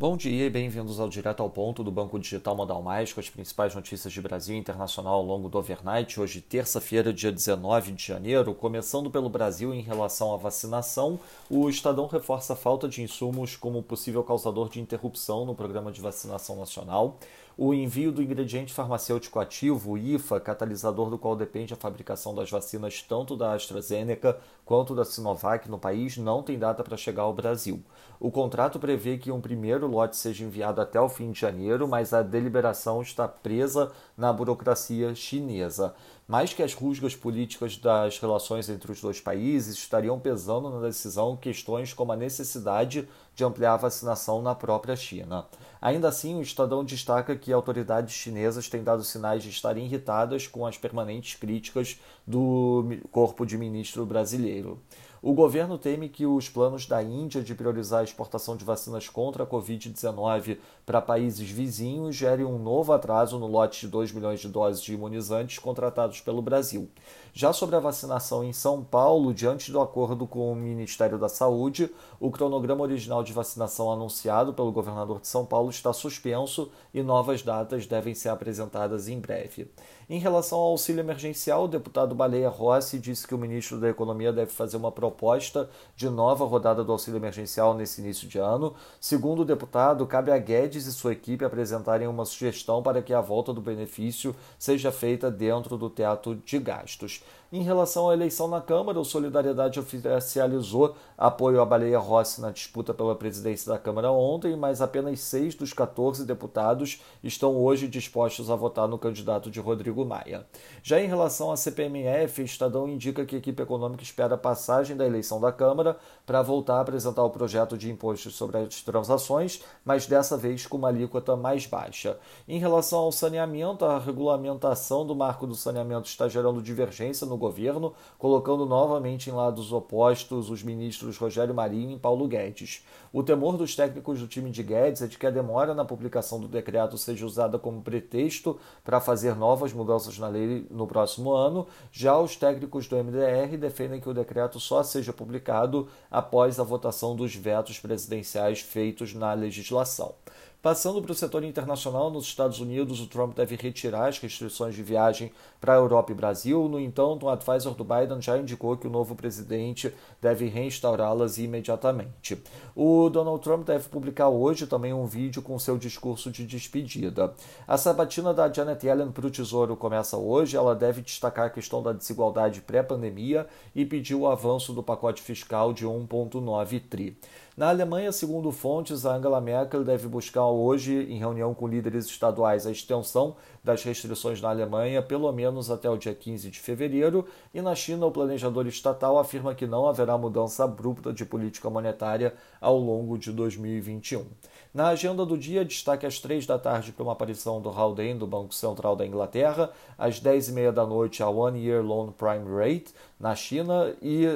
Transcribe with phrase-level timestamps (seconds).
[0.00, 3.28] Bom dia e bem-vindos ao Direto ao Ponto do Banco Digital Modal Mais, com as
[3.28, 6.20] principais notícias de Brasil e internacional ao longo do overnight.
[6.20, 8.54] Hoje, terça-feira, dia 19 de janeiro.
[8.54, 11.18] Começando pelo Brasil em relação à vacinação,
[11.50, 16.00] o Estadão reforça a falta de insumos como possível causador de interrupção no programa de
[16.00, 17.18] vacinação nacional.
[17.60, 22.48] O envio do ingrediente farmacêutico ativo, o IFA, catalisador do qual depende a fabricação das
[22.48, 27.34] vacinas tanto da AstraZeneca quanto da Sinovac no país, não tem data para chegar ao
[27.34, 27.82] Brasil.
[28.20, 32.12] O contrato prevê que um primeiro lote seja enviado até o fim de janeiro, mas
[32.12, 35.94] a deliberação está presa na burocracia chinesa.
[36.26, 41.36] Mais que as rusgas políticas das relações entre os dois países estariam pesando na decisão
[41.36, 45.46] questões como a necessidade de ampliar a vacinação na própria China.
[45.80, 50.66] Ainda assim, o Estadão destaca que autoridades chinesas têm dado sinais de estarem irritadas com
[50.66, 54.82] as permanentes críticas do corpo de ministro brasileiro.
[55.20, 59.42] O governo teme que os planos da Índia de priorizar a exportação de vacinas contra
[59.42, 64.48] a Covid-19 para países vizinhos gerem um novo atraso no lote de 2 milhões de
[64.48, 66.88] doses de imunizantes contratados pelo Brasil.
[67.32, 71.90] Já sobre a vacinação em São Paulo, diante do acordo com o Ministério da Saúde,
[72.20, 77.42] o cronograma original de vacinação anunciado pelo governador de São Paulo está suspenso e novas
[77.42, 79.70] datas devem ser apresentadas em breve.
[80.10, 84.32] Em relação ao auxílio emergencial, o deputado Baleia Rossi disse que o ministro da Economia
[84.32, 88.74] deve fazer uma proposta de nova rodada do auxílio emergencial nesse início de ano.
[88.98, 93.20] Segundo o deputado, cabe a Guedes e sua equipe apresentarem uma sugestão para que a
[93.20, 97.22] volta do benefício seja feita dentro do teto de gastos.
[97.50, 102.92] Em relação à eleição na Câmara, o Solidariedade oficializou apoio à Baleia Rossi na disputa
[102.92, 108.54] pela presidência da Câmara ontem, mas apenas seis dos 14 deputados estão hoje dispostos a
[108.54, 110.46] votar no candidato de Rodrigo Maia.
[110.82, 115.06] Já em relação à CPMF, Estadão indica que a equipe econômica espera a passagem da
[115.06, 120.04] eleição da Câmara para voltar a apresentar o projeto de impostos sobre as transações, mas
[120.04, 122.18] dessa vez com uma alíquota mais baixa.
[122.46, 127.94] Em relação ao saneamento, a regulamentação do marco do saneamento está gerando divergência no governo,
[128.18, 132.84] colocando novamente em lados opostos os ministros Rogério Marinho e Paulo Guedes.
[133.12, 136.38] O temor dos técnicos do time de Guedes é de que a demora na publicação
[136.38, 141.66] do decreto seja usada como pretexto para fazer novas mudanças na lei no próximo ano.
[141.90, 147.16] Já os técnicos do MDR defendem que o decreto só seja publicado após a votação
[147.16, 150.14] dos vetos presidenciais feitos na legislação.
[150.60, 154.82] Passando para o setor internacional, nos Estados Unidos, o Trump deve retirar as restrições de
[154.82, 155.30] viagem
[155.60, 156.68] para a Europa e Brasil.
[156.68, 162.42] No entanto, o advisor do Biden já indicou que o novo presidente deve reinstaurá-las imediatamente.
[162.74, 167.32] O Donald Trump deve publicar hoje também um vídeo com seu discurso de despedida.
[167.66, 170.56] A sabatina da Janet Yellen para o Tesouro começa hoje.
[170.56, 173.46] Ela deve destacar a questão da desigualdade pré-pandemia
[173.76, 177.16] e pedir o avanço do pacote fiscal de 1,9 tri.
[177.58, 182.64] Na Alemanha, segundo fontes, a Angela Merkel deve buscar hoje, em reunião com líderes estaduais,
[182.64, 187.60] a extensão das restrições na Alemanha pelo menos até o dia 15 de fevereiro, e
[187.60, 192.78] na China, o planejador estatal afirma que não haverá mudança abrupta de política monetária ao
[192.78, 194.24] longo de 2021.
[194.72, 198.26] Na agenda do dia, destaque às três da tarde para uma aparição do Haldane do
[198.28, 202.44] Banco Central da Inglaterra, às dez e meia da noite a One Year Loan Prime
[202.56, 204.26] Rate na China e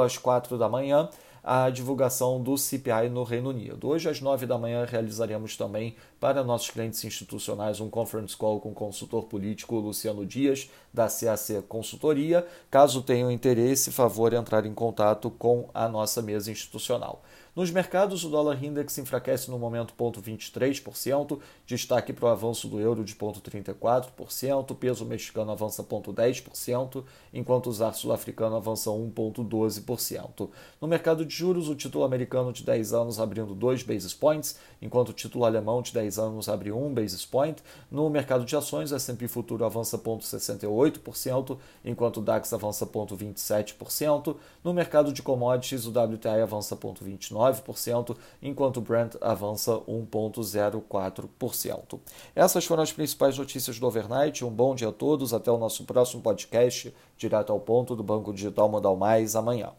[0.00, 1.08] às quatro da manhã
[1.50, 3.88] a divulgação do CPI no Reino Unido.
[3.88, 8.68] Hoje, às 9 da manhã, realizaremos também para nossos clientes institucionais um conference call com
[8.68, 12.46] o consultor político Luciano Dias, da CAC Consultoria.
[12.70, 17.22] Caso tenham interesse, favor entrar em contato com a nossa mesa institucional.
[17.58, 23.02] Nos mercados, o dólar index enfraquece no momento 0,23%, destaque para o avanço do euro
[23.02, 27.02] de 0,34%, o peso mexicano avança 0,10%,
[27.34, 30.48] enquanto o ZAR sul-africano avança 1,12%.
[30.80, 35.08] No mercado de juros, o título americano de 10 anos abrindo 2 basis points, enquanto
[35.08, 37.60] o título alemão de 10 anos abre 1 basis point.
[37.90, 44.36] No mercado de ações, o S&P futuro avança 0,68%, enquanto o DAX avança 0,27%.
[44.62, 52.00] No mercado de commodities, o WTI avança 0,29%, 0,9%, enquanto o Brent avança 1,04%.
[52.34, 54.44] Essas foram as principais notícias do overnight.
[54.44, 55.32] Um bom dia a todos.
[55.32, 59.70] Até o nosso próximo podcast, direto ao ponto do Banco Digital Modal Mais amanhã.